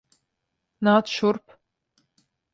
[0.87, 1.57] Nāc šurp.